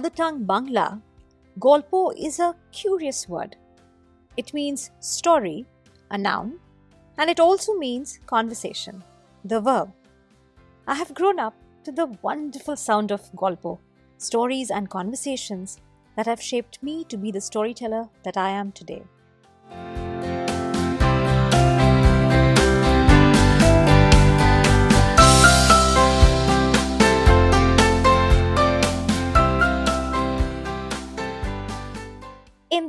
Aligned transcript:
Mother 0.00 0.16
tongue 0.16 0.46
Bangla, 0.46 1.02
Golpo 1.58 2.14
is 2.16 2.38
a 2.38 2.56
curious 2.72 3.28
word. 3.28 3.56
It 4.38 4.54
means 4.54 4.92
story, 5.00 5.66
a 6.10 6.16
noun, 6.16 6.58
and 7.18 7.28
it 7.28 7.38
also 7.38 7.74
means 7.74 8.18
conversation, 8.24 9.04
the 9.44 9.60
verb. 9.60 9.92
I 10.86 10.94
have 10.94 11.12
grown 11.12 11.38
up 11.38 11.52
to 11.84 11.92
the 11.92 12.06
wonderful 12.22 12.76
sound 12.76 13.12
of 13.12 13.30
Golpo, 13.32 13.78
stories 14.16 14.70
and 14.70 14.88
conversations 14.88 15.76
that 16.16 16.24
have 16.24 16.40
shaped 16.40 16.82
me 16.82 17.04
to 17.04 17.18
be 17.18 17.30
the 17.30 17.42
storyteller 17.42 18.08
that 18.22 18.38
I 18.38 18.48
am 18.48 18.72
today. 18.72 19.02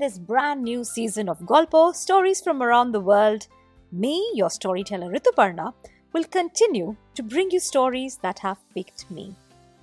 This 0.01 0.17
brand 0.17 0.63
new 0.63 0.83
season 0.83 1.29
of 1.29 1.37
Golpo, 1.41 1.93
stories 1.93 2.41
from 2.41 2.63
around 2.63 2.91
the 2.91 2.99
world, 2.99 3.47
me, 3.91 4.31
your 4.33 4.49
storyteller 4.49 5.11
Rituparna, 5.11 5.73
will 6.11 6.23
continue 6.23 6.95
to 7.13 7.21
bring 7.21 7.51
you 7.51 7.59
stories 7.59 8.17
that 8.23 8.39
have 8.39 8.57
picked 8.73 9.11
me. 9.11 9.35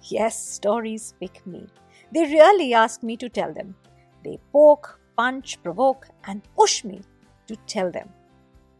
Yes, 0.02 0.36
stories 0.36 1.14
pick 1.20 1.46
me. 1.46 1.68
They 2.12 2.24
really 2.24 2.74
ask 2.74 3.04
me 3.04 3.16
to 3.16 3.28
tell 3.28 3.52
them. 3.52 3.76
They 4.24 4.40
poke, 4.52 4.98
punch, 5.16 5.62
provoke, 5.62 6.08
and 6.24 6.42
push 6.56 6.82
me 6.82 7.00
to 7.46 7.54
tell 7.68 7.92
them. 7.92 8.08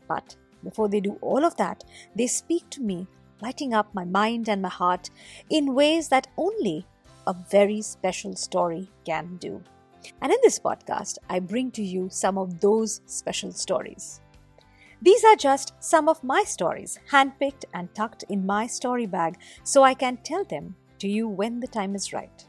But 0.08 0.34
before 0.64 0.89
they 0.89 1.00
do 1.00 1.19
all 1.20 1.45
of 1.45 1.56
that, 1.56 1.84
they 2.17 2.27
speak 2.27 2.69
to 2.70 2.83
me, 2.83 3.06
lighting 3.41 3.75
up 3.75 3.95
my 3.95 4.05
mind 4.05 4.48
and 4.48 4.61
my 4.61 4.70
heart 4.70 5.08
in 5.50 5.75
ways 5.75 6.08
that 6.08 6.27
only 6.36 6.84
a 7.28 7.33
very 7.33 7.80
special 7.80 8.34
story 8.34 8.91
can 9.05 9.36
do. 9.36 9.62
And 10.20 10.33
in 10.33 10.39
this 10.42 10.59
podcast, 10.59 11.19
I 11.28 11.41
bring 11.41 11.70
to 11.73 11.83
you 11.83 12.09
some 12.11 12.39
of 12.39 12.61
those 12.61 13.01
special 13.06 13.53
stories. 13.53 14.20
These 15.01 15.25
are 15.25 15.37
just 15.37 15.75
some 15.78 16.09
of 16.09 16.25
my 16.25 16.42
stories, 16.42 16.98
handpicked 17.11 17.64
and 17.73 17.95
tucked 17.95 18.25
in 18.29 18.45
my 18.45 18.67
story 18.67 19.06
bag 19.06 19.39
so 19.62 19.83
I 19.83 19.95
can 19.95 20.17
tell 20.19 20.45
them 20.45 20.75
to 20.98 21.09
you 21.09 21.29
when 21.29 21.61
the 21.61 21.69
time 21.69 21.95
is 21.95 22.12
right. 22.12 22.45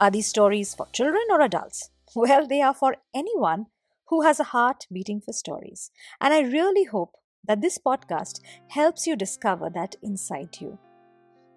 Are 0.00 0.10
these 0.10 0.26
stories 0.26 0.74
for 0.74 0.86
children 0.92 1.24
or 1.30 1.40
adults? 1.40 1.90
Well, 2.14 2.46
they 2.46 2.62
are 2.62 2.72
for 2.74 2.96
anyone 3.14 3.66
who 4.06 4.22
has 4.22 4.40
a 4.40 4.44
heart 4.44 4.86
beating 4.90 5.20
for 5.20 5.32
stories. 5.32 5.90
And 6.20 6.32
I 6.32 6.40
really 6.40 6.84
hope 6.84 7.16
that 7.46 7.60
this 7.60 7.78
podcast 7.78 8.40
helps 8.68 9.06
you 9.06 9.16
discover 9.16 9.70
that 9.70 9.96
inside 10.02 10.56
you. 10.60 10.78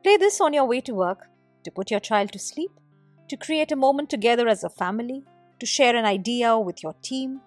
Play 0.03 0.17
this 0.17 0.41
on 0.41 0.53
your 0.53 0.65
way 0.65 0.81
to 0.81 0.93
work, 0.93 1.29
to 1.63 1.71
put 1.71 1.91
your 1.91 1.99
child 1.99 2.31
to 2.33 2.39
sleep, 2.39 2.71
to 3.29 3.37
create 3.37 3.71
a 3.71 3.75
moment 3.75 4.09
together 4.09 4.47
as 4.47 4.63
a 4.63 4.69
family, 4.69 5.23
to 5.59 5.65
share 5.65 5.95
an 5.95 6.05
idea 6.05 6.57
with 6.57 6.83
your 6.83 6.93
team, 7.01 7.39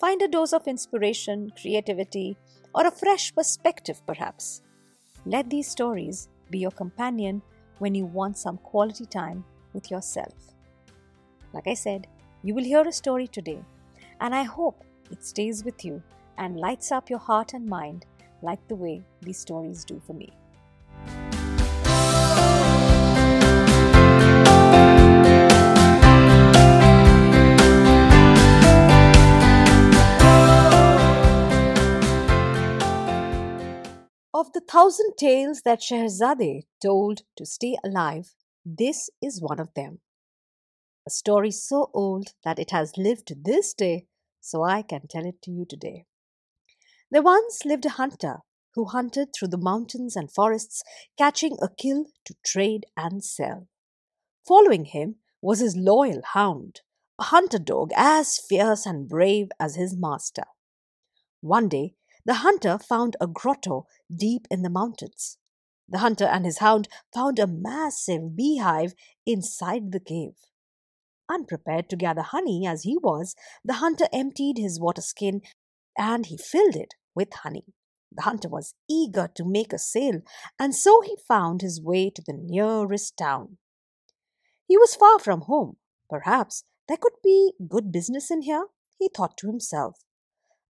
find 0.00 0.20
a 0.22 0.28
dose 0.28 0.52
of 0.52 0.66
inspiration, 0.66 1.52
creativity, 1.60 2.36
or 2.74 2.86
a 2.86 2.90
fresh 2.90 3.34
perspective 3.34 4.00
perhaps. 4.06 4.62
Let 5.24 5.50
these 5.50 5.68
stories 5.68 6.28
be 6.50 6.58
your 6.58 6.70
companion 6.70 7.42
when 7.78 7.94
you 7.94 8.06
want 8.06 8.38
some 8.38 8.58
quality 8.58 9.06
time 9.06 9.44
with 9.72 9.90
yourself. 9.90 10.32
Like 11.52 11.66
I 11.66 11.74
said, 11.74 12.06
you 12.42 12.54
will 12.54 12.64
hear 12.64 12.82
a 12.82 12.92
story 12.92 13.26
today, 13.26 13.62
and 14.20 14.34
I 14.34 14.44
hope 14.44 14.84
it 15.10 15.24
stays 15.24 15.64
with 15.64 15.84
you 15.84 16.02
and 16.38 16.60
lights 16.60 16.92
up 16.92 17.10
your 17.10 17.18
heart 17.18 17.52
and 17.54 17.66
mind 17.66 18.06
like 18.42 18.66
the 18.68 18.74
way 18.74 19.02
these 19.22 19.38
stories 19.38 19.84
do 19.84 20.00
for 20.06 20.12
me. 20.12 20.30
Of 34.46 34.52
the 34.52 34.60
thousand 34.60 35.14
tales 35.16 35.62
that 35.62 35.82
Scheherazade 35.82 36.66
told 36.80 37.22
to 37.34 37.44
stay 37.44 37.76
alive, 37.82 38.32
this 38.64 39.10
is 39.20 39.42
one 39.42 39.58
of 39.58 39.74
them. 39.74 39.98
A 41.04 41.10
story 41.10 41.50
so 41.50 41.90
old 41.92 42.28
that 42.44 42.60
it 42.60 42.70
has 42.70 42.96
lived 42.96 43.26
to 43.26 43.34
this 43.34 43.74
day, 43.74 44.06
so 44.40 44.62
I 44.62 44.82
can 44.82 45.08
tell 45.08 45.26
it 45.26 45.42
to 45.42 45.50
you 45.50 45.64
today. 45.64 46.04
There 47.10 47.22
once 47.22 47.64
lived 47.64 47.86
a 47.86 47.98
hunter 47.98 48.42
who 48.76 48.84
hunted 48.84 49.30
through 49.34 49.48
the 49.48 49.58
mountains 49.58 50.14
and 50.14 50.30
forests, 50.30 50.84
catching 51.18 51.56
a 51.60 51.68
kill 51.68 52.04
to 52.26 52.36
trade 52.44 52.86
and 52.96 53.24
sell. 53.24 53.66
Following 54.46 54.84
him 54.84 55.16
was 55.42 55.58
his 55.58 55.74
loyal 55.74 56.22
hound, 56.34 56.82
a 57.18 57.24
hunter 57.24 57.58
dog 57.58 57.90
as 57.96 58.38
fierce 58.38 58.86
and 58.86 59.08
brave 59.08 59.48
as 59.58 59.74
his 59.74 59.96
master. 59.96 60.44
One 61.40 61.68
day, 61.68 61.94
the 62.26 62.34
hunter 62.34 62.76
found 62.76 63.16
a 63.20 63.26
grotto 63.28 63.86
deep 64.14 64.46
in 64.50 64.62
the 64.62 64.70
mountains. 64.70 65.38
The 65.88 65.98
hunter 65.98 66.24
and 66.24 66.44
his 66.44 66.58
hound 66.58 66.88
found 67.14 67.38
a 67.38 67.46
massive 67.46 68.36
beehive 68.36 68.94
inside 69.24 69.92
the 69.92 70.00
cave. 70.00 70.34
Unprepared 71.30 71.88
to 71.90 71.96
gather 71.96 72.22
honey 72.22 72.66
as 72.66 72.82
he 72.82 72.98
was, 72.98 73.36
the 73.64 73.74
hunter 73.74 74.06
emptied 74.12 74.58
his 74.58 74.80
water 74.80 75.02
skin 75.02 75.40
and 75.96 76.26
he 76.26 76.36
filled 76.36 76.74
it 76.74 76.94
with 77.14 77.32
honey. 77.32 77.64
The 78.12 78.22
hunter 78.22 78.48
was 78.48 78.74
eager 78.90 79.28
to 79.34 79.44
make 79.44 79.72
a 79.72 79.78
sale, 79.78 80.22
and 80.58 80.74
so 80.74 81.02
he 81.02 81.16
found 81.28 81.60
his 81.60 81.80
way 81.80 82.10
to 82.10 82.22
the 82.26 82.32
nearest 82.32 83.16
town. 83.16 83.58
He 84.66 84.76
was 84.76 84.96
far 84.96 85.18
from 85.18 85.42
home. 85.42 85.76
Perhaps 86.10 86.64
there 86.88 86.96
could 86.96 87.20
be 87.22 87.52
good 87.68 87.92
business 87.92 88.30
in 88.30 88.42
here, 88.42 88.66
he 88.98 89.10
thought 89.14 89.36
to 89.38 89.46
himself. 89.46 90.05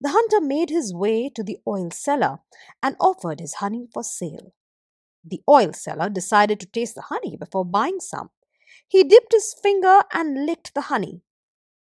The 0.00 0.10
hunter 0.10 0.40
made 0.40 0.70
his 0.70 0.94
way 0.94 1.30
to 1.30 1.42
the 1.42 1.58
oil 1.66 1.90
seller 1.90 2.38
and 2.82 2.96
offered 3.00 3.40
his 3.40 3.54
honey 3.54 3.88
for 3.92 4.02
sale. 4.02 4.52
The 5.24 5.42
oil 5.48 5.72
seller 5.72 6.10
decided 6.10 6.60
to 6.60 6.66
taste 6.66 6.94
the 6.94 7.02
honey 7.02 7.36
before 7.36 7.64
buying 7.64 8.00
some. 8.00 8.30
He 8.86 9.02
dipped 9.04 9.32
his 9.32 9.54
finger 9.62 10.02
and 10.12 10.46
licked 10.46 10.74
the 10.74 10.82
honey. 10.82 11.22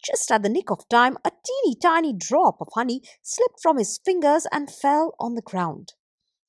Just 0.04 0.30
at 0.30 0.42
the 0.42 0.48
nick 0.48 0.70
of 0.70 0.88
time, 0.88 1.16
a 1.24 1.30
teeny 1.30 1.74
tiny 1.74 2.12
drop 2.12 2.60
of 2.60 2.68
honey 2.74 3.02
slipped 3.22 3.60
from 3.62 3.78
his 3.78 3.98
fingers 4.04 4.46
and 4.52 4.70
fell 4.70 5.14
on 5.18 5.34
the 5.34 5.42
ground. 5.42 5.94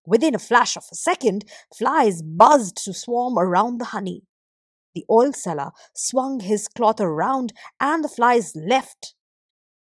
Within 0.05 0.35
a 0.35 0.39
flash 0.39 0.75
of 0.75 0.85
a 0.91 0.95
second, 0.95 1.45
flies 1.75 2.21
buzzed 2.21 2.83
to 2.83 2.93
swarm 2.93 3.37
around 3.39 3.79
the 3.79 3.85
honey. 3.85 4.23
The 4.95 5.05
oil 5.09 5.33
seller 5.33 5.71
swung 5.95 6.41
his 6.41 6.67
cloth 6.67 6.99
around, 6.99 7.53
and 7.79 8.03
the 8.03 8.09
flies 8.09 8.55
left 8.55 9.15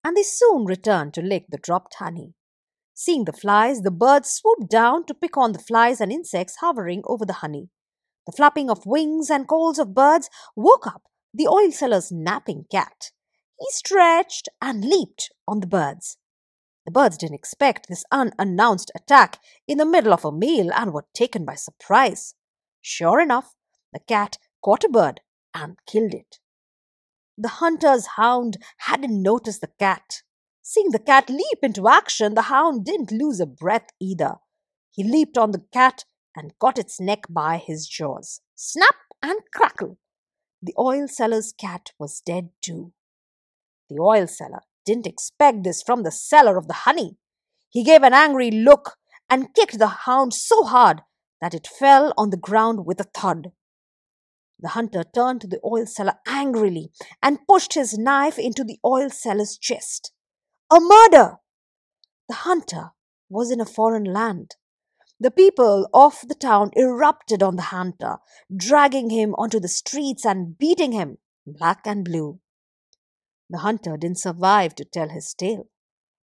and 0.06 0.16
they 0.16 0.22
soon 0.22 0.64
returned 0.64 1.12
to 1.12 1.20
lick 1.20 1.46
the 1.48 1.58
dropped 1.58 1.94
honey. 1.94 2.32
Seeing 2.94 3.24
the 3.24 3.32
flies, 3.32 3.80
the 3.80 3.90
birds 3.90 4.30
swooped 4.30 4.70
down 4.70 5.04
to 5.06 5.14
pick 5.14 5.36
on 5.36 5.50
the 5.50 5.58
flies 5.58 6.00
and 6.00 6.12
insects 6.12 6.58
hovering 6.60 7.02
over 7.06 7.26
the 7.26 7.40
honey. 7.42 7.70
The 8.24 8.30
flapping 8.30 8.70
of 8.70 8.86
wings 8.86 9.30
and 9.30 9.48
calls 9.48 9.80
of 9.80 9.94
birds 9.94 10.30
woke 10.54 10.86
up 10.86 11.02
the 11.34 11.48
oil 11.48 11.72
seller's 11.72 12.12
napping 12.12 12.66
cat. 12.70 13.10
He 13.58 13.66
stretched 13.70 14.48
and 14.62 14.84
leaped 14.84 15.32
on 15.48 15.58
the 15.58 15.66
birds. 15.66 16.18
The 16.84 16.92
birds 16.92 17.16
didn't 17.16 17.34
expect 17.34 17.88
this 17.88 18.04
unannounced 18.12 18.92
attack 18.94 19.40
in 19.66 19.78
the 19.78 19.84
middle 19.84 20.12
of 20.12 20.24
a 20.24 20.30
meal 20.30 20.70
and 20.72 20.92
were 20.92 21.06
taken 21.14 21.44
by 21.44 21.56
surprise. 21.56 22.36
Sure 22.80 23.18
enough, 23.18 23.56
the 23.92 23.98
cat 23.98 24.38
caught 24.64 24.84
a 24.84 24.88
bird 24.88 25.20
and 25.52 25.78
killed 25.84 26.14
it. 26.14 26.38
The 27.38 27.48
hunter's 27.48 28.06
hound 28.16 28.56
hadn't 28.78 29.22
noticed 29.22 29.60
the 29.60 29.70
cat. 29.78 30.22
Seeing 30.62 30.90
the 30.90 30.98
cat 30.98 31.28
leap 31.28 31.58
into 31.62 31.88
action, 31.88 32.34
the 32.34 32.42
hound 32.42 32.84
didn't 32.84 33.12
lose 33.12 33.40
a 33.40 33.46
breath 33.46 33.88
either. 34.00 34.36
He 34.90 35.04
leaped 35.04 35.36
on 35.36 35.50
the 35.50 35.64
cat 35.72 36.04
and 36.34 36.58
caught 36.58 36.78
its 36.78 37.00
neck 37.00 37.26
by 37.28 37.58
his 37.58 37.86
jaws. 37.86 38.40
Snap 38.54 38.96
and 39.22 39.40
crackle! 39.54 39.98
The 40.62 40.74
oil 40.78 41.06
seller's 41.08 41.52
cat 41.52 41.92
was 41.98 42.22
dead 42.24 42.50
too. 42.62 42.92
The 43.88 44.00
oil 44.00 44.26
seller 44.26 44.62
didn't 44.84 45.06
expect 45.06 45.62
this 45.62 45.82
from 45.82 46.02
the 46.02 46.10
seller 46.10 46.56
of 46.56 46.68
the 46.68 46.74
honey. 46.84 47.18
He 47.68 47.84
gave 47.84 48.02
an 48.02 48.14
angry 48.14 48.50
look 48.50 48.96
and 49.28 49.54
kicked 49.54 49.78
the 49.78 49.88
hound 49.88 50.32
so 50.32 50.64
hard 50.64 51.02
that 51.40 51.54
it 51.54 51.66
fell 51.66 52.14
on 52.16 52.30
the 52.30 52.36
ground 52.36 52.86
with 52.86 53.00
a 53.00 53.04
thud. 53.04 53.52
The 54.58 54.68
hunter 54.68 55.04
turned 55.04 55.42
to 55.42 55.46
the 55.46 55.60
oil 55.64 55.86
seller 55.86 56.14
angrily 56.26 56.90
and 57.22 57.46
pushed 57.46 57.74
his 57.74 57.98
knife 57.98 58.38
into 58.38 58.64
the 58.64 58.78
oil 58.84 59.10
seller's 59.10 59.58
chest. 59.58 60.12
A 60.70 60.80
murder! 60.80 61.38
The 62.28 62.34
hunter 62.34 62.92
was 63.28 63.50
in 63.50 63.60
a 63.60 63.66
foreign 63.66 64.04
land. 64.04 64.56
The 65.20 65.30
people 65.30 65.88
of 65.94 66.24
the 66.26 66.34
town 66.34 66.70
erupted 66.76 67.42
on 67.42 67.56
the 67.56 67.62
hunter, 67.62 68.18
dragging 68.54 69.10
him 69.10 69.34
onto 69.36 69.60
the 69.60 69.68
streets 69.68 70.24
and 70.26 70.58
beating 70.58 70.92
him 70.92 71.18
black 71.46 71.86
and 71.86 72.04
blue. 72.04 72.40
The 73.48 73.58
hunter 73.58 73.96
didn't 73.96 74.18
survive 74.18 74.74
to 74.76 74.84
tell 74.84 75.08
his 75.08 75.32
tale, 75.32 75.68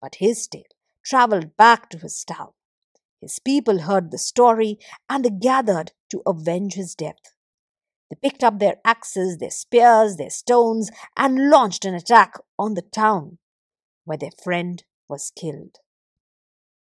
but 0.00 0.16
his 0.16 0.48
tale 0.48 0.62
traveled 1.04 1.56
back 1.56 1.90
to 1.90 1.98
his 1.98 2.24
town. 2.24 2.52
His 3.20 3.38
people 3.38 3.80
heard 3.80 4.10
the 4.10 4.18
story 4.18 4.78
and 5.08 5.24
they 5.24 5.30
gathered 5.30 5.92
to 6.10 6.22
avenge 6.26 6.74
his 6.74 6.94
death. 6.94 7.20
They 8.10 8.16
picked 8.16 8.42
up 8.42 8.58
their 8.58 8.76
axes, 8.84 9.38
their 9.38 9.50
spears, 9.50 10.16
their 10.16 10.30
stones, 10.30 10.90
and 11.16 11.48
launched 11.48 11.84
an 11.84 11.94
attack 11.94 12.34
on 12.58 12.74
the 12.74 12.82
town, 12.82 13.38
where 14.04 14.18
their 14.18 14.32
friend 14.42 14.82
was 15.08 15.32
killed. 15.34 15.78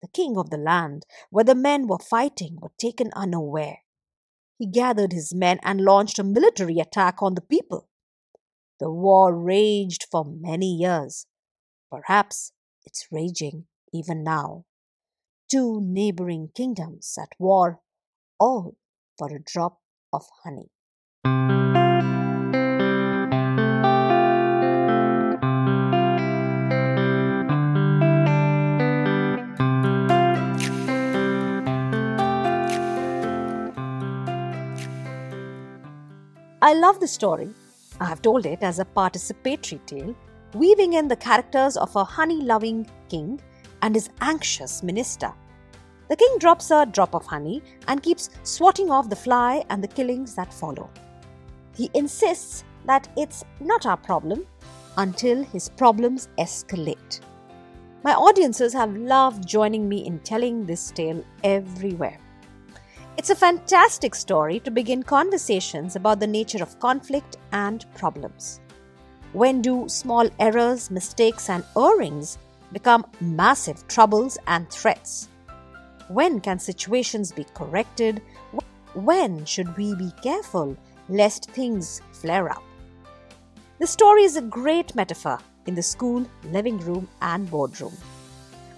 The 0.00 0.08
king 0.08 0.36
of 0.38 0.50
the 0.50 0.58
land, 0.58 1.04
where 1.30 1.44
the 1.44 1.56
men 1.56 1.88
were 1.88 1.98
fighting, 1.98 2.58
were 2.62 2.72
taken 2.78 3.10
unaware. 3.16 3.78
He 4.58 4.66
gathered 4.66 5.12
his 5.12 5.34
men 5.34 5.58
and 5.62 5.80
launched 5.80 6.20
a 6.20 6.24
military 6.24 6.78
attack 6.78 7.20
on 7.20 7.34
the 7.34 7.40
people. 7.40 7.88
The 8.78 8.90
war 8.90 9.34
raged 9.34 10.06
for 10.10 10.24
many 10.24 10.72
years. 10.72 11.26
Perhaps 11.90 12.52
it's 12.84 13.08
raging 13.10 13.66
even 13.92 14.22
now. 14.22 14.66
Two 15.50 15.80
neighboring 15.82 16.50
kingdoms 16.54 17.16
at 17.20 17.30
war, 17.38 17.80
all 18.38 18.76
for 19.18 19.34
a 19.34 19.42
drop 19.42 19.80
of 20.12 20.26
honey. 20.44 20.70
I 36.60 36.74
love 36.74 36.98
the 36.98 37.06
story. 37.06 37.50
I 38.00 38.06
have 38.06 38.20
told 38.20 38.44
it 38.44 38.64
as 38.64 38.80
a 38.80 38.84
participatory 38.84 39.84
tale, 39.86 40.12
weaving 40.54 40.94
in 40.94 41.06
the 41.06 41.14
characters 41.14 41.76
of 41.76 41.94
a 41.94 42.02
honey 42.02 42.42
loving 42.42 42.84
king 43.08 43.40
and 43.82 43.94
his 43.94 44.10
anxious 44.20 44.82
minister. 44.82 45.32
The 46.08 46.16
king 46.16 46.36
drops 46.40 46.72
a 46.72 46.84
drop 46.84 47.14
of 47.14 47.26
honey 47.26 47.62
and 47.86 48.02
keeps 48.02 48.30
swatting 48.42 48.90
off 48.90 49.08
the 49.08 49.14
fly 49.14 49.64
and 49.70 49.84
the 49.84 49.88
killings 49.88 50.34
that 50.34 50.52
follow. 50.52 50.90
He 51.76 51.90
insists 51.94 52.64
that 52.86 53.08
it's 53.16 53.44
not 53.60 53.86
our 53.86 53.96
problem 53.96 54.44
until 54.96 55.44
his 55.44 55.68
problems 55.68 56.28
escalate. 56.38 57.20
My 58.02 58.14
audiences 58.14 58.72
have 58.72 58.96
loved 58.96 59.46
joining 59.46 59.88
me 59.88 60.04
in 60.04 60.18
telling 60.20 60.66
this 60.66 60.90
tale 60.90 61.24
everywhere. 61.44 62.18
It's 63.18 63.30
a 63.30 63.34
fantastic 63.34 64.14
story 64.14 64.60
to 64.60 64.70
begin 64.70 65.02
conversations 65.02 65.96
about 65.96 66.20
the 66.20 66.26
nature 66.28 66.62
of 66.62 66.78
conflict 66.78 67.36
and 67.50 67.84
problems. 67.96 68.60
When 69.32 69.60
do 69.60 69.88
small 69.88 70.30
errors, 70.38 70.88
mistakes, 70.88 71.50
and 71.50 71.64
errings 71.76 72.38
become 72.72 73.04
massive 73.20 73.88
troubles 73.88 74.38
and 74.46 74.70
threats? 74.70 75.30
When 76.06 76.38
can 76.40 76.60
situations 76.60 77.32
be 77.32 77.44
corrected? 77.54 78.22
When 78.94 79.44
should 79.44 79.76
we 79.76 79.96
be 79.96 80.12
careful 80.22 80.76
lest 81.08 81.50
things 81.50 82.00
flare 82.12 82.48
up? 82.48 82.62
The 83.80 83.88
story 83.88 84.22
is 84.22 84.36
a 84.36 84.42
great 84.42 84.94
metaphor 84.94 85.40
in 85.66 85.74
the 85.74 85.82
school, 85.82 86.24
living 86.52 86.78
room, 86.78 87.08
and 87.20 87.50
boardroom. 87.50 87.96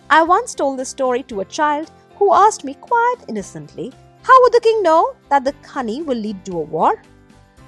I 0.08 0.22
once 0.22 0.54
told 0.54 0.78
the 0.78 0.87
story 0.87 1.25
to 1.25 1.42
a 1.42 1.52
child 1.60 1.90
who 2.16 2.32
asked 2.32 2.64
me 2.64 2.72
quite 2.72 3.19
innocently 3.28 3.92
how 4.22 4.43
would 4.43 4.52
the 4.52 4.61
king 4.61 4.82
know 4.82 5.17
that 5.28 5.44
the 5.44 5.55
honey 5.67 6.02
will 6.02 6.19
lead 6.19 6.44
to 6.44 6.58
a 6.58 6.62
war? 6.62 7.02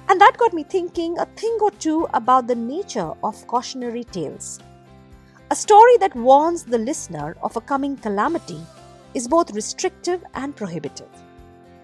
And 0.09 0.21
that 0.21 0.37
got 0.37 0.53
me 0.53 0.63
thinking 0.63 1.17
a 1.17 1.25
thing 1.25 1.57
or 1.61 1.71
two 1.71 2.07
about 2.13 2.47
the 2.47 2.55
nature 2.55 3.11
of 3.23 3.47
cautionary 3.47 4.03
tales. 4.03 4.59
A 5.49 5.55
story 5.55 5.97
that 5.97 6.15
warns 6.15 6.63
the 6.63 6.77
listener 6.77 7.35
of 7.41 7.55
a 7.55 7.61
coming 7.61 7.95
calamity 7.97 8.61
is 9.13 9.27
both 9.27 9.53
restrictive 9.53 10.23
and 10.35 10.55
prohibitive. 10.55 11.09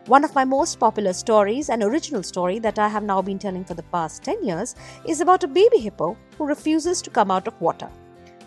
One 0.05 0.23
of 0.23 0.33
my 0.33 0.43
most 0.45 0.79
popular 0.79 1.13
stories, 1.13 1.69
an 1.69 1.83
original 1.83 2.23
story 2.23 2.59
that 2.59 2.79
I 2.79 2.87
have 2.87 3.03
now 3.03 3.21
been 3.21 3.37
telling 3.37 3.63
for 3.63 3.75
the 3.75 3.83
past 3.83 4.23
10 4.23 4.43
years, 4.43 4.75
is 5.05 5.21
about 5.21 5.43
a 5.43 5.47
baby 5.47 5.77
hippo 5.77 6.17
who 6.37 6.45
refuses 6.45 7.01
to 7.03 7.09
come 7.09 7.31
out 7.31 7.47
of 7.47 7.59
water. 7.61 7.89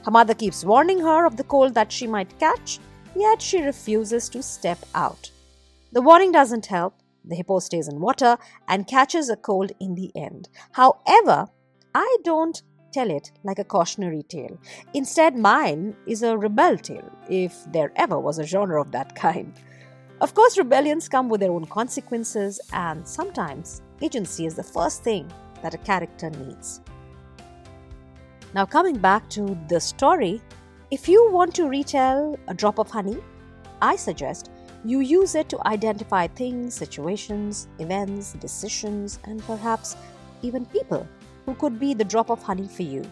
Her 0.05 0.11
mother 0.11 0.35
keeps 0.35 0.65
warning 0.65 1.01
her 1.01 1.25
of 1.25 1.37
the 1.37 1.45
cold 1.45 1.75
that 1.75 1.93
she 1.93 2.07
might 2.07 2.39
catch, 2.39 2.81
yet 3.15 3.41
she 3.41 3.63
refuses 3.63 4.29
to 4.31 4.43
step 4.43 4.79
out. 4.95 5.31
The 5.93 6.01
warning 6.01 6.33
doesn't 6.33 6.67
help. 6.67 6.95
The 7.23 7.37
hippo 7.37 7.59
stays 7.59 7.87
in 7.87 8.01
water 8.01 8.39
and 8.67 8.87
catches 8.87 9.29
a 9.29 9.37
cold 9.37 9.73
in 9.79 9.95
the 9.95 10.11
end. 10.17 10.49
However, 10.73 11.49
I 11.95 12.17
don't 12.25 12.63
tell 12.93 13.11
it 13.11 13.31
like 13.45 13.59
a 13.59 13.65
cautionary 13.65 14.23
tale. 14.23 14.59
Instead, 14.95 15.37
mine 15.37 15.95
is 16.07 16.23
a 16.23 16.37
rebel 16.37 16.79
tale, 16.79 17.11
if 17.29 17.55
there 17.73 17.93
ever 17.97 18.19
was 18.19 18.39
a 18.39 18.47
genre 18.47 18.81
of 18.81 18.91
that 18.93 19.15
kind. 19.27 19.53
Of 20.23 20.35
course, 20.35 20.57
rebellions 20.57 21.09
come 21.09 21.29
with 21.29 21.41
their 21.41 21.53
own 21.53 21.67
consequences, 21.67 22.59
and 22.73 23.07
sometimes 23.07 23.83
agency 24.01 24.47
is 24.47 24.55
the 24.55 24.63
first 24.63 25.03
thing 25.05 25.31
that 25.63 25.75
a 25.75 25.79
character 25.79 26.31
needs. 26.31 26.81
Now, 28.55 28.65
coming 28.65 28.99
back 28.99 29.29
to 29.31 29.59
the 29.69 29.81
story, 29.81 30.41
if 30.91 31.09
you 31.09 31.31
want 31.31 31.55
to 31.57 31.69
retell 31.69 32.39
A 32.49 32.55
Drop 32.55 32.79
of 32.79 32.91
Honey, 32.91 33.19
I 33.81 33.97
suggest 33.97 34.52
you 34.85 35.01
use 35.01 35.35
it 35.35 35.49
to 35.49 35.67
identify 35.67 36.27
things, 36.27 36.75
situations, 36.75 37.69
events, 37.79 38.33
decisions, 38.35 39.19
and 39.25 39.41
perhaps 39.45 39.97
even 40.43 40.67
people 40.67 41.07
who 41.47 41.55
could 41.55 41.79
be 41.79 41.95
the 41.95 42.05
drop 42.05 42.31
of 42.31 42.43
honey 42.43 42.67
for 42.67 42.83
you. 42.83 43.05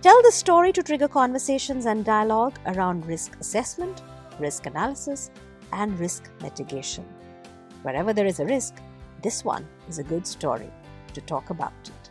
Tell 0.00 0.22
the 0.22 0.32
story 0.32 0.72
to 0.72 0.82
trigger 0.82 1.08
conversations 1.08 1.86
and 1.86 2.04
dialogue 2.04 2.58
around 2.66 3.06
risk 3.06 3.38
assessment, 3.40 4.02
risk 4.38 4.66
analysis, 4.66 5.30
and 5.72 5.98
risk 5.98 6.30
mitigation. 6.40 7.04
Wherever 7.82 8.12
there 8.12 8.26
is 8.26 8.40
a 8.40 8.46
risk, 8.46 8.76
this 9.22 9.44
one 9.44 9.66
is 9.88 9.98
a 9.98 10.04
good 10.04 10.26
story 10.26 10.70
to 11.12 11.20
talk 11.20 11.50
about 11.50 11.72
it. 11.84 12.10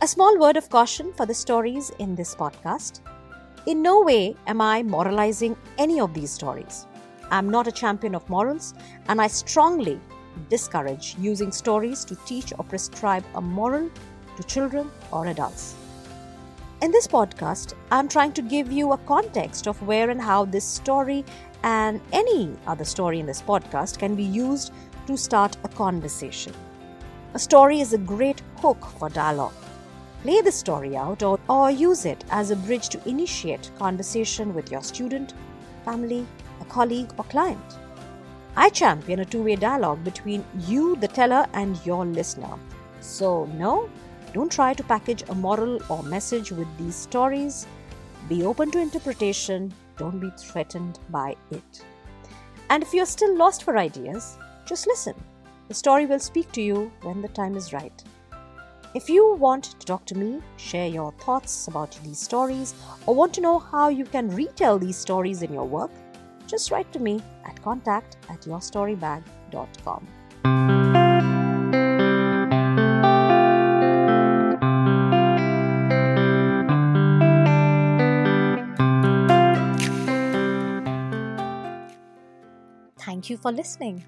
A 0.00 0.08
small 0.08 0.36
word 0.38 0.56
of 0.56 0.68
caution 0.68 1.12
for 1.12 1.26
the 1.26 1.34
stories 1.34 1.90
in 2.00 2.16
this 2.16 2.34
podcast. 2.34 3.00
In 3.66 3.82
no 3.82 4.02
way 4.02 4.34
am 4.48 4.60
I 4.60 4.82
moralizing 4.82 5.56
any 5.78 6.00
of 6.00 6.12
these 6.12 6.32
stories. 6.32 6.86
I'm 7.32 7.48
not 7.48 7.66
a 7.66 7.72
champion 7.72 8.14
of 8.14 8.28
morals, 8.28 8.74
and 9.08 9.18
I 9.18 9.26
strongly 9.26 9.98
discourage 10.50 11.16
using 11.18 11.50
stories 11.50 12.04
to 12.04 12.14
teach 12.26 12.52
or 12.58 12.64
prescribe 12.64 13.24
a 13.34 13.40
moral 13.40 13.90
to 14.36 14.42
children 14.42 14.90
or 15.10 15.26
adults. 15.26 15.74
In 16.82 16.90
this 16.90 17.06
podcast, 17.06 17.72
I'm 17.90 18.06
trying 18.06 18.32
to 18.34 18.42
give 18.42 18.70
you 18.70 18.92
a 18.92 18.98
context 18.98 19.66
of 19.66 19.80
where 19.80 20.10
and 20.10 20.20
how 20.20 20.44
this 20.44 20.64
story 20.64 21.24
and 21.62 22.02
any 22.12 22.54
other 22.66 22.84
story 22.84 23.18
in 23.18 23.24
this 23.24 23.40
podcast 23.40 23.98
can 23.98 24.14
be 24.14 24.24
used 24.24 24.72
to 25.06 25.16
start 25.16 25.56
a 25.64 25.68
conversation. 25.68 26.52
A 27.32 27.38
story 27.38 27.80
is 27.80 27.94
a 27.94 27.98
great 27.98 28.42
hook 28.58 28.84
for 28.98 29.08
dialogue. 29.08 29.54
Play 30.22 30.42
the 30.42 30.52
story 30.52 30.98
out 30.98 31.22
or, 31.22 31.40
or 31.48 31.70
use 31.70 32.04
it 32.04 32.26
as 32.30 32.50
a 32.50 32.56
bridge 32.56 32.90
to 32.90 33.08
initiate 33.08 33.70
conversation 33.78 34.52
with 34.52 34.70
your 34.70 34.82
student, 34.82 35.32
family, 35.86 36.26
colleague, 36.72 37.12
or 37.18 37.24
client. 37.24 37.78
I 38.56 38.68
champion 38.68 39.20
a 39.20 39.24
two 39.24 39.42
way 39.42 39.56
dialogue 39.56 40.04
between 40.04 40.44
you, 40.68 40.96
the 40.96 41.08
teller, 41.08 41.46
and 41.52 41.78
your 41.86 42.04
listener. 42.04 42.58
So, 43.00 43.46
no, 43.58 43.88
don't 44.32 44.52
try 44.52 44.72
to 44.74 44.84
package 44.84 45.24
a 45.28 45.34
moral 45.34 45.80
or 45.88 46.02
message 46.02 46.52
with 46.52 46.68
these 46.78 46.94
stories. 46.94 47.66
Be 48.28 48.44
open 48.44 48.70
to 48.70 48.78
interpretation, 48.78 49.72
don't 49.96 50.20
be 50.20 50.30
threatened 50.38 50.98
by 51.10 51.36
it. 51.50 51.84
And 52.70 52.82
if 52.82 52.94
you're 52.94 53.06
still 53.06 53.36
lost 53.36 53.64
for 53.64 53.76
ideas, 53.76 54.38
just 54.64 54.86
listen. 54.86 55.14
The 55.68 55.74
story 55.74 56.06
will 56.06 56.18
speak 56.18 56.52
to 56.52 56.62
you 56.62 56.92
when 57.02 57.20
the 57.22 57.28
time 57.28 57.56
is 57.56 57.72
right. 57.72 58.02
If 58.94 59.08
you 59.08 59.34
want 59.34 59.64
to 59.64 59.86
talk 59.86 60.04
to 60.06 60.14
me, 60.14 60.40
share 60.56 60.88
your 60.88 61.12
thoughts 61.12 61.66
about 61.68 61.98
these 62.04 62.18
stories, 62.18 62.74
or 63.06 63.14
want 63.14 63.32
to 63.34 63.40
know 63.40 63.58
how 63.58 63.88
you 63.88 64.04
can 64.04 64.34
retell 64.34 64.78
these 64.78 64.98
stories 64.98 65.42
in 65.42 65.52
your 65.52 65.64
work, 65.64 65.90
just 66.52 66.70
write 66.70 66.92
to 66.92 66.98
me 66.98 67.20
at 67.46 67.60
contact 67.62 68.18
at 68.28 68.42
yourstorybag.com. 68.42 70.06
Thank 82.98 83.30
you 83.30 83.36
for 83.38 83.50
listening. 83.50 84.04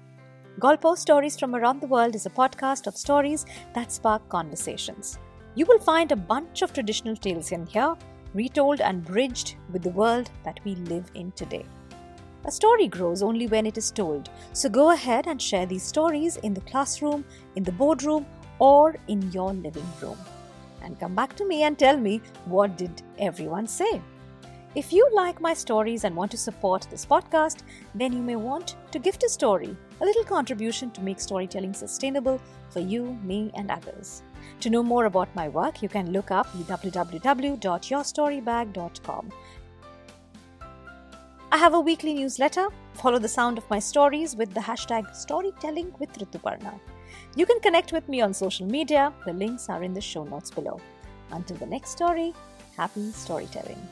Golpo 0.59 0.95
Stories 0.97 1.37
from 1.39 1.55
Around 1.55 1.81
the 1.81 1.87
World 1.87 2.15
is 2.15 2.27
a 2.27 2.29
podcast 2.29 2.85
of 2.85 2.95
stories 2.95 3.45
that 3.73 3.91
spark 3.91 4.29
conversations. 4.29 5.17
You 5.55 5.65
will 5.65 5.79
find 5.79 6.11
a 6.11 6.15
bunch 6.15 6.61
of 6.61 6.73
traditional 6.73 7.15
tales 7.15 7.51
in 7.51 7.65
here, 7.65 7.95
retold 8.33 8.81
and 8.81 9.03
bridged 9.03 9.55
with 9.71 9.81
the 9.81 9.89
world 10.01 10.29
that 10.43 10.59
we 10.63 10.75
live 10.75 11.09
in 11.15 11.31
today. 11.31 11.65
A 12.45 12.51
story 12.51 12.87
grows 12.87 13.23
only 13.23 13.47
when 13.47 13.65
it 13.65 13.77
is 13.77 13.91
told. 13.91 14.29
So 14.53 14.69
go 14.69 14.91
ahead 14.91 15.27
and 15.27 15.41
share 15.41 15.65
these 15.65 15.83
stories 15.83 16.37
in 16.37 16.53
the 16.53 16.61
classroom, 16.61 17.25
in 17.55 17.63
the 17.63 17.71
boardroom, 17.71 18.25
or 18.59 18.95
in 19.07 19.31
your 19.31 19.53
living 19.53 19.87
room. 20.01 20.17
And 20.83 20.99
come 20.99 21.15
back 21.15 21.35
to 21.37 21.45
me 21.45 21.63
and 21.63 21.77
tell 21.77 21.97
me 21.97 22.21
what 22.45 22.77
did 22.77 23.01
everyone 23.17 23.67
say. 23.67 24.01
If 24.75 24.93
you 24.93 25.09
like 25.13 25.41
my 25.41 25.53
stories 25.53 26.03
and 26.03 26.15
want 26.15 26.31
to 26.31 26.37
support 26.37 26.87
this 26.91 27.05
podcast, 27.05 27.63
then 27.95 28.13
you 28.13 28.21
may 28.21 28.35
want 28.35 28.75
to 28.91 28.99
gift 28.99 29.23
a 29.23 29.29
story 29.29 29.75
a 30.01 30.05
little 30.05 30.23
contribution 30.23 30.91
to 30.91 31.01
make 31.01 31.19
storytelling 31.19 31.73
sustainable 31.73 32.39
for 32.69 32.81
you, 32.81 33.17
me, 33.23 33.51
and 33.55 33.71
others. 33.71 34.21
To 34.59 34.69
know 34.69 34.83
more 34.83 35.05
about 35.05 35.33
my 35.35 35.49
work, 35.49 35.81
you 35.81 35.89
can 35.89 36.11
look 36.11 36.29
up 36.31 36.45
www.yourstorybag.com. 36.53 39.31
I 41.51 41.57
have 41.57 41.75
a 41.75 41.79
weekly 41.79 42.13
newsletter. 42.13 42.67
Follow 42.93 43.19
the 43.19 43.27
sound 43.27 43.57
of 43.57 43.69
my 43.69 43.77
stories 43.79 44.35
with 44.35 44.53
the 44.53 44.59
hashtag 44.59 45.15
storytelling 45.15 45.93
with 45.99 46.11
Rituparna. 46.17 46.79
You 47.35 47.45
can 47.45 47.59
connect 47.59 47.93
with 47.93 48.09
me 48.09 48.21
on 48.21 48.33
social 48.33 48.65
media. 48.65 49.13
The 49.25 49.33
links 49.33 49.69
are 49.69 49.83
in 49.83 49.93
the 49.93 50.01
show 50.01 50.23
notes 50.23 50.49
below. 50.49 50.81
Until 51.31 51.57
the 51.57 51.67
next 51.67 51.91
story, 51.91 52.33
happy 52.75 53.11
storytelling. 53.11 53.87